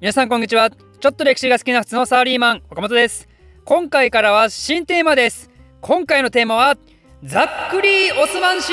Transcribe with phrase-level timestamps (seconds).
[0.00, 0.70] 皆さんこんにちは。
[0.70, 3.28] ちょっと歴史が好きな普通のサラリーマン岡本です。
[3.66, 5.50] 今回からは新テーマです。
[5.82, 6.78] 今回のテーマは
[7.22, 8.72] ざっくりオスマン史。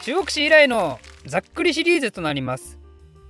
[0.00, 2.78] 中国史以来のざっくりシリーズとなります。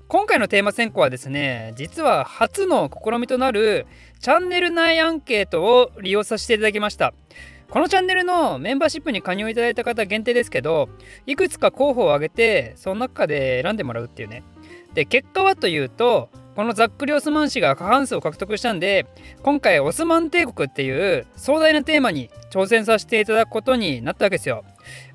[0.06, 3.88] 今回のテーマ選考はですね実は初の試みとなる
[4.20, 7.12] チャンネル内アンケートを利用させていただきました。
[7.70, 10.88] このチャンネルのメンバーシップに加入いただいた方限定ですけど
[11.26, 14.44] いくつか候補を挙げてその中で選んでもらうっていうね
[14.94, 19.06] で結果はというとこのざっくりオスマン氏が過半数を獲得したんで
[19.42, 24.64] 今回オスマン帝国っていう壮大なテーマに挑戦させていただくことになったわけですよ。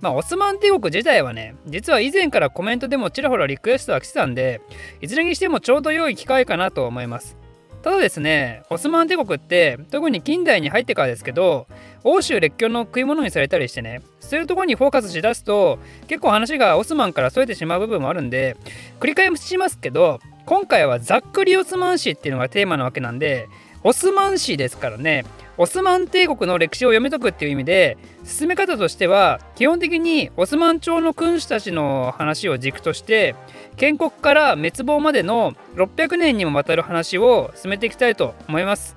[0.02, 4.62] まあオスマン帝国自体はね実は以前からコメントでもちらほらリクエストは来てたんで
[5.02, 7.38] いずれにしてもちょうど良い機会かなと思います。
[7.86, 11.68] ただですねオスマン帝国って特に近代に入ってからですけど
[12.04, 15.78] 欧州列強の食い物にされたりしてねそういうところにフォーカスしだすと
[16.08, 18.58] 結構話がオスマンから添えてしまう部分もあるんで
[19.00, 23.50] 繰り返しますけど今回はざっくりオスマン史っていうのがテーマなわけなんで
[23.84, 25.26] オスマン史ですからね
[25.58, 33.36] オスマン帝国の歴史を読み解くっていう意味で進め方としては基本的にオスマン朝の君主たちの話を軸として
[33.78, 38.96] 建国から滅亡までの600年にもわたる話を進めていきたいと思います。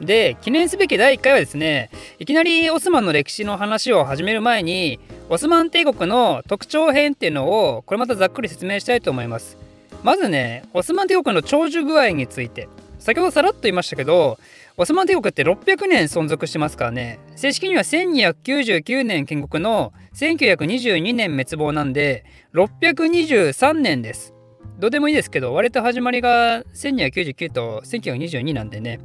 [0.00, 9.65] で記念すべき第1回はですねいきなりオスマンの歴史の話を始める前にオスマン帝国の特徴編っていうのをこれまたざっくり説明したいと思います。
[10.02, 12.68] まずねオスマン帝国の長寿具合について。
[12.98, 14.36] 先ほどさらっと言いましたけど
[14.76, 17.20] オスマン帝国って600年存続してますからね。
[17.36, 24.34] 正式には1299年建国の1922年滅亡なんで623年です。
[24.78, 28.98] どうでもいいですけど割と始まりが1299と1922なんでね。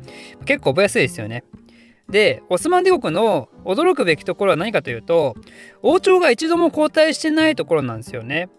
[0.45, 1.43] 結構覚えやすいですよね。
[2.09, 5.35] でオスマン帝国の驚くべきところは何かというと
[5.83, 8.49] 王朝が一度も交代してないところなんですよね。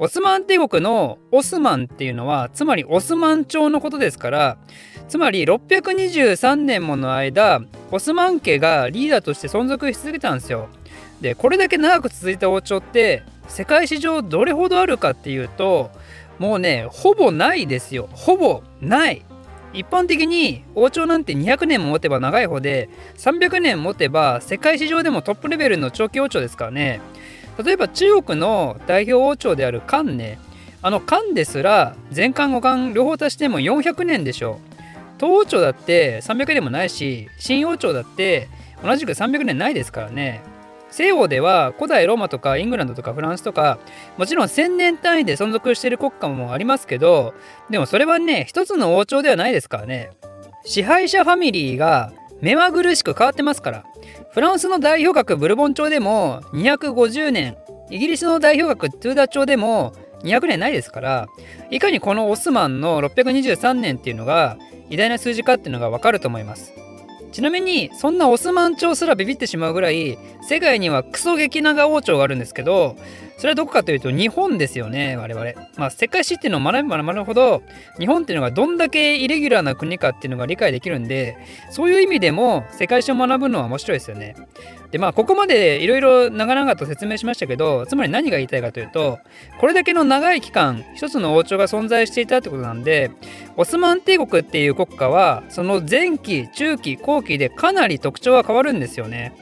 [0.00, 4.56] オスマン帝国のオスマンっていうのはつまりオスマン朝のことですから
[5.08, 10.68] つまり623年もの間オスマン家がリーダーとして存続し続けたんですよ。
[11.20, 15.90] でこれだけ長く続いた王朝って世界史上どれほどあるかっていうと
[16.38, 18.08] もうねほぼないですよ。
[18.12, 19.24] ほぼない。
[19.72, 27.00] 一般的に王朝なんて200年も持てば長い方で300年持てば世界史上でもトップレベルの長期王朝ですからね。
[27.62, 30.38] 例えば中国の代表王朝である漢ね
[30.80, 34.60] あの漢ですら前漢後漢両方足しても400年でしょ
[35.18, 38.48] 東王朝だって300年もないし新王朝だって
[38.82, 40.40] 同じく300年ないですからね。
[40.90, 43.78] 西欧では古代ローマとかイングランドとかフランスとか
[44.16, 47.34] もちろん1000年単位で存続している国家もありますけど
[47.68, 50.12] でもそれはね一つの王朝ではないですからね。
[50.64, 53.84] 支配者ファミリーが目まぐるしく変わってますから。
[54.30, 57.56] フランスの代表格ブルボン朝でも250年
[57.90, 59.92] イギリスの代表格トゥーダ朝でも
[60.22, 61.26] 200年ないですから
[61.70, 64.58] いかにこのオスマンの623年っていうのが
[64.90, 66.72] 偉大な数字かっていうのがわかると思います。
[67.30, 72.96] ちなみにそんなオスマン朝すらビビってしまうぐらい世界にはクソ激長王朝があるんですけど
[73.38, 77.62] それはどこかというと日本ですよね我々まあ世界史っていうのを学べば学ぶほど
[77.98, 81.38] 日本っていうのがどんだけイレギュラーな国かっていうのが理解できるんで
[81.70, 84.34] そういう意味でも世界史を学ぶのは面白いですよね
[84.90, 89.20] でまあここまでいろいろ長々と説明しましたけどつまり何が言いたいかというと
[89.60, 93.12] これだけの長い期間一つの王朝が存在していたってことなんで
[93.56, 99.32] オスマン帝国っていう国家はその前期中期後期でかなり特徴が変わるんですよね。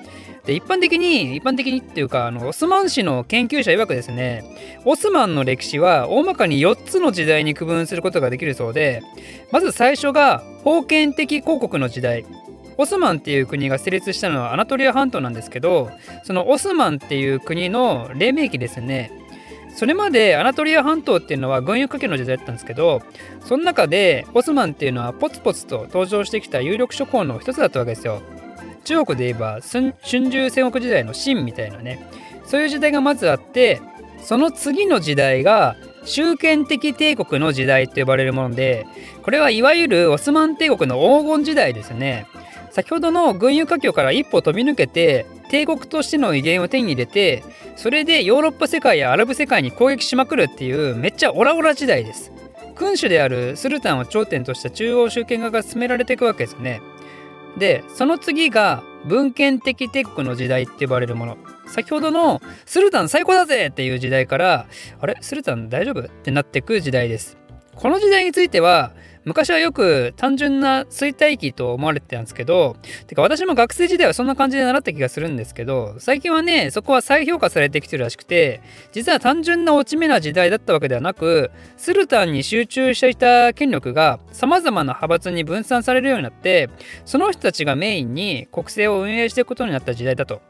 [0.46, 4.44] で一般的に一般的にっていうかあのオスマン史の研究者曰くですね
[4.84, 9.02] オスマンの歴史は大まかに4つの時代に区分することができるそうで
[9.50, 12.24] まず最初が封建的公国の時代。
[12.78, 15.90] オスマンっていう国が成立したのはアナトリア半島なんですけど
[16.24, 19.10] そのオスマンっていう国の黎明期ですね。
[19.74, 23.02] それまでアナトリア半島っていうのは軍輸家系の時代だったんですけど
[23.40, 28.22] その中でオスマンっていうのはポツポツと登場してきた有力諸侯の一つだったわけですよ。
[28.86, 32.08] 中国で言えば春秋戦国時代の秦みたいなね。
[32.46, 33.80] そういう時代がまずあって
[34.22, 38.86] その次の時代が集権的帝国の時代と呼ばれるもので
[39.24, 42.26] これはいわゆるオスマン帝国の黄金時代ですね。
[42.70, 47.42] 先ほどの軍輸華僑から一歩飛び抜けて帝国としての威厳を手に入れて
[47.74, 52.30] それでヨーロッパ世界やアラブ世界に攻撃しまくるっていうめっちゃオラオラ時代です。
[52.76, 56.80] 君主であるスルタンを頂点とした中央集権化が進められていくわけですね。
[57.56, 61.38] でその次が文献的テックの時代って呼ばれるもの。
[61.68, 64.66] 先ほどのスルタン最高だぜっていう時代から
[65.00, 65.16] あれ？
[65.20, 66.00] スルタン大丈夫？
[66.00, 67.38] ってなってく時代です。
[67.74, 68.92] この時代については
[69.26, 72.76] 昔はよく単純な衰退期と思われてたんですけど、
[73.08, 78.62] てか私も学生時代はそんな感じで習った気がするんですけど、最近はね、そこは再評価されてきてるらしくて、
[78.92, 86.70] 実は単純な落ち目な時代だったわけではなく、スルタンに集中していた権力が様々な派閥に分散されるようになって、
[87.04, 90.40] その人たちがメインに国政を運営していくことになった時代だと。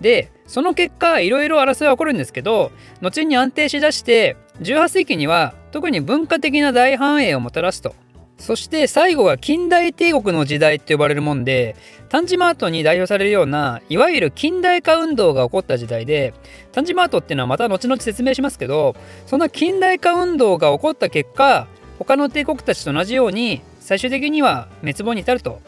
[0.00, 2.72] で、その結果、いろいろ争いは起こるんですけど、
[3.02, 7.94] 後に安定しだして、18世紀には特に文化的な大繁栄をもたらすと。
[8.38, 11.76] そして最後は近代帝国の時代って呼ばれるもんで、
[12.08, 16.34] タンジマートに代表されるような、いわゆる近代化運動が起こった時代で、
[16.72, 18.96] タンジマートっていうのはまた後々説明しますけど、
[19.26, 21.66] そんな近代化運動が起こった結果、
[21.98, 25.60] 他の帝国たちと同じように、最終的には滅亡に至ると。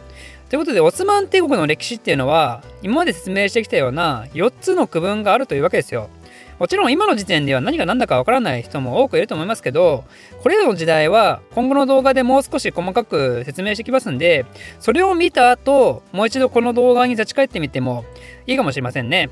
[0.48, 6.08] ということで、オスマン帝国の歴史っていうのは、今まで説明してきたような4つの区分があるというわけですよ。
[6.58, 10.05] もちろん今の時点では何が何だかわからない人も多くいると思いますけど、
[10.43, 14.47] これらの時代は今後の動画でもう少し細かく説明してきますんで、
[14.81, 18.05] それを見た後、もう一度この動画に立ち返ってみても
[18.47, 19.29] いいかもしれませんね。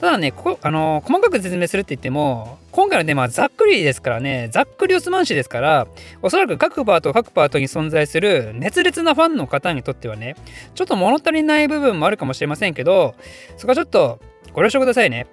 [0.00, 5.86] ただね、ここ、あの細かく説明するって言っても、今回のテーマはざっくりですからね、ざっくりオスマン史ですから、
[6.20, 10.36] おそらく各パート各パートに存在する熱烈なファンの方にとってはね、
[10.74, 13.14] ちょっと物足りない部分もあるかもしれませんけど、
[13.56, 14.20] そこはちょっと
[14.52, 15.26] ご了承くださいね。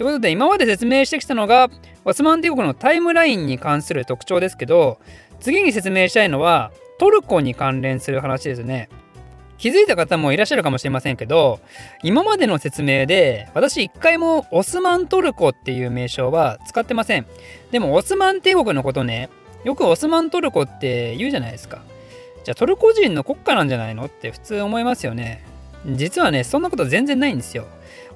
[0.00, 1.68] ということで今まで説明してきたのが
[2.06, 4.98] オスマン帝国のタイムラインに関する特徴ですけど
[5.40, 8.88] 次に説明したいのはトルコに関連する話ですね。
[9.58, 11.60] 気づいた方もいらっしゃるかもしれませんけど
[12.02, 17.26] 今までの説明で私一回もオスマントルコっていう名称は使ってません。
[17.70, 19.28] でもオスマン帝国のことね
[19.64, 21.82] よくオスマントルコって言うじゃないですか。
[22.44, 24.06] じゃあトルコ人の国家なんじゃないの？
[24.06, 25.44] って普通思いますよね。
[25.84, 27.66] 実はねそんなこと全然ないんですよ。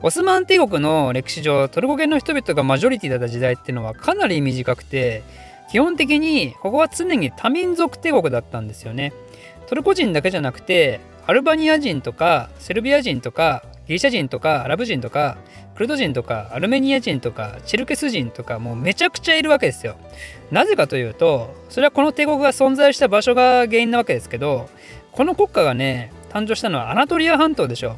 [0.07, 5.23] オスマン帝国の歴史上トルコ系の人々がマジョリティだった時代っていうのはかなり短くて
[5.71, 9.15] 基本的にここは常に多民族帝国だったんですよね。
[9.67, 15.39] トルコ人だけじゃなくてアルバニア人とかセルビア人とかギリシャ人とかアラブ人とか
[15.75, 19.97] クルド人とかアルメニア人とかチェルケス人とかもうめちゃくちゃいるわけですよ。
[20.51, 24.69] なぜかというとそれはこの帝国が存在した場所が原因なわけですけど
[25.13, 27.97] この国家がね誕生したのはアナトリア半島でしょ。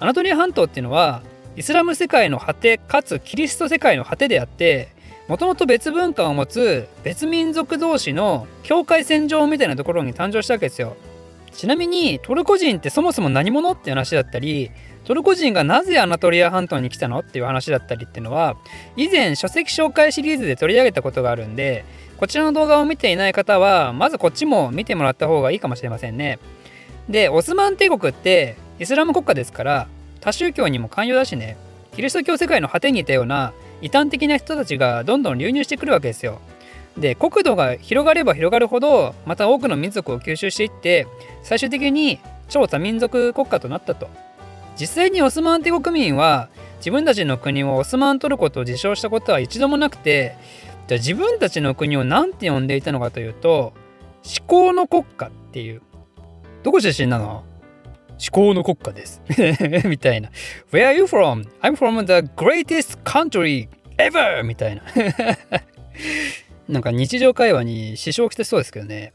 [0.00, 1.22] アナトリア半島っていうのは
[1.56, 4.88] イスラム世界の果てかつキリスト世界の果てであって
[5.28, 10.96] もともと別文化を持つ別民族同士の境界線上みたいなところに誕生したわけですよ。
[11.52, 14.72] ちなみにトルコ人ってそもそも何者って話だったり
[15.04, 17.20] トルコ人がなぜアナトリア半島に来たの？
[17.20, 18.56] っていう話だったりっていうのは
[18.96, 21.84] 以前書籍紹介シリーズで取り上げたことがあるんで
[22.16, 26.40] こちらの動画を見ていない方はまずこっちも見てもらった方がいいかもしれませんね。
[27.08, 29.88] でオスマン帝国ってイスラム国家ですから
[30.24, 31.56] 多宗教にも寛容だしね
[31.94, 36.40] キリスト教世界の果てにいたような異端的な人たちがどんどん流入してくるわけですよ。
[36.98, 41.06] で国土が広がれば広がるほどまた多くの民族を吸収していって
[41.42, 44.08] 最終的に超多民族国家となったと。
[44.76, 46.48] 実際にオスマン帝国民は
[46.78, 50.36] 自分たちの国をオスマントルコと自称したことは一度もなくて
[50.88, 53.72] じゃあ自分たちの国を何て呼んでいたのかというと
[54.24, 55.82] 思考の国家っていう
[56.62, 57.44] どこ出身なの？
[58.20, 59.22] 思考の国家です
[59.88, 60.30] みたいな。
[60.72, 61.48] Where are you from?
[61.60, 63.68] I'm from the greatest country
[63.98, 64.42] ever!
[64.44, 64.82] みたいな
[66.68, 69.12] なんか日常会話に支障をきてそうですけどね。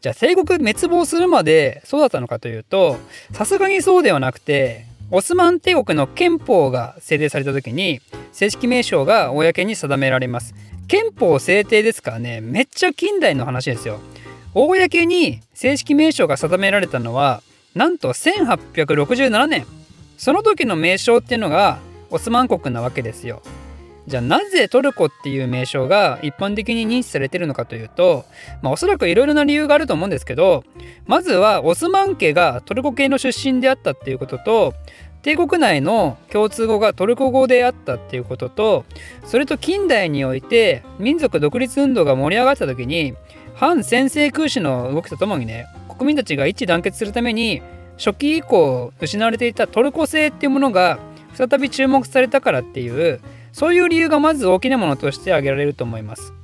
[0.00, 2.98] じゃあ帝国滅亡するまでそうだったのかというと、
[3.32, 8.00] さすがにそうではなくて、オスマン帝国の憲法が制定された時に
[8.32, 10.54] 正式名称が公に定められます。
[10.88, 14.00] 憲法制定ですからね、めっちゃ近代の話ですよ。
[14.54, 17.42] 公に正式名称が定められたのは
[17.74, 19.66] なんと1867年
[20.16, 21.78] その時の名称っていうのが
[22.10, 23.42] オスマン国なわけですよ。
[24.06, 28.24] じゃあなぜトルコっていう名称が一般的に認知されてるのかというと、
[28.60, 30.64] まあ、おそらくいろいろな理由があると思うんですけど
[31.06, 34.74] まずはオスマン家がトルコ系の出身であったっていうことと
[35.22, 38.84] 帝国内の共通語がトルコ語であったっていうことと
[39.24, 43.14] それと近代において民族独立運動が盛り上がった時に
[43.54, 45.66] 反先制空襲の動きとともにね
[46.02, 47.62] 国民たちが一致団結するために
[47.96, 50.98] 初期以降失われていたトルコ製っていうものが
[51.34, 53.20] 再び注目されたからっていう
[53.52, 56.34] そういう理由がまず大きなものとして挙げられると思います。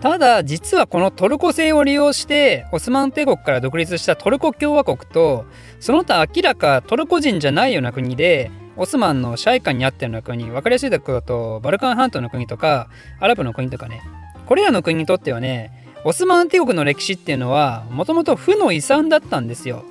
[0.00, 5.44] ただ実はこのトルコ製を利用してオスマン帝国から独立したトルコ共和国と
[5.80, 14.00] その他明らかトルコ人じゃないような国でオスマンの支配下にあったような国分かりやすいところだとバルカン半島の国とかアラブの国とかね
[14.46, 19.84] これらの国にとってはねオスマン帝国の歴史っていうのはもともと負の遺産だったんですよ。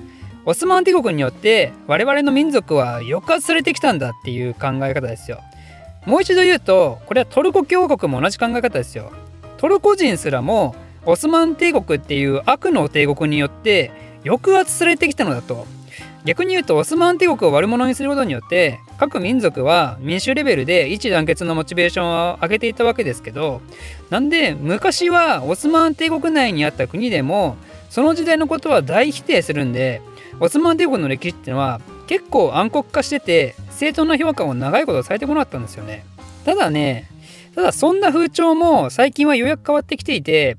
[0.46, 5.40] オスマン帝国によって我々の民族は抑圧されてきたんだっていう考え方ですよ。
[6.06, 9.12] もう一度言うとこれはトルコ共和国も同じ考え方ですよ。
[9.58, 10.74] トルコ人すらも
[11.04, 13.90] オスマン帝国っていう悪の帝国によって
[14.24, 15.66] 抑圧されてきたのだと
[16.24, 23.60] 逆に言うとオスマン帝国を悪者にすることによって各民族は民主レベルで一致団結のモチベーションを上げていたわけですけど
[24.10, 27.56] なんで昔はオスマン帝国内にあった国でも
[27.88, 30.02] その時代のことは大否定するんで
[30.40, 36.04] オスマン帝国の歴史っていうのは結構暗黒化してて正当な評価を長いことされてこなかったんですよね。
[36.44, 37.08] ただね
[37.54, 40.56] ただそんな風潮も最近はようやく変わってきていて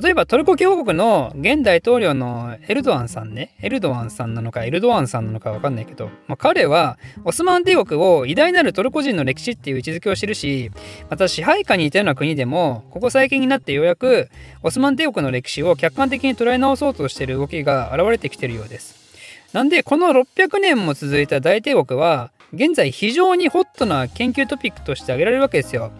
[0.00, 10.70] 例えばトルコ共和国の現大統領のエルドアンさんねエルドアンさんなのかエルドアンさんなのかわかんないけど、まあ、彼はオスマン帝国を偉大なるトルコ人の歴史っていう位置づけを知るし
[11.08, 14.28] また支配下にいたような国でもここ最近になってようやく
[14.62, 19.00] オスマン帝国の歴史を客観的に捉え直そうとしている動きが現れてきているようです。
[19.52, 25.92] なんでこの600年も続いた大帝国は現在非常にホットな研究トピックとして挙げられるわけですよ。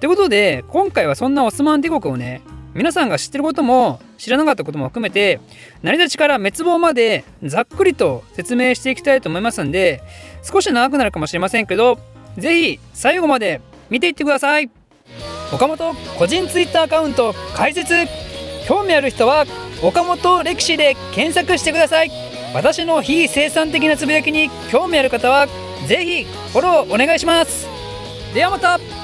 [0.00, 2.42] ということで今回はそんなオスマン帝国をね
[2.74, 5.40] 皆さんが知ってることも知らなかったことも含めて
[5.82, 10.02] 成り立ちから滅亡までざっくりと説明していきたいと思いますんで
[10.42, 11.98] 少し長くなるかもしれませんけど
[12.36, 14.70] 是非最後まで見ていってください。
[15.52, 17.94] 岡本個人 Twitter アカウント開設。
[18.66, 19.46] 興味ある人は
[19.82, 22.10] 岡本歴史で検索してください。
[22.54, 25.46] 私の非生産的なつぶやきに興味ある方は
[25.86, 27.66] 是非フォローお願いします。
[28.34, 28.97] ではまた。